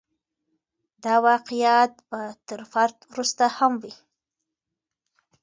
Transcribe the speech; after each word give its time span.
دا 1.03 1.15
واقعیت 1.29 1.91
به 2.09 2.21
تر 2.47 2.61
فرد 2.71 2.97
وروسته 3.11 3.45
هم 3.57 3.73
وي. 3.81 3.93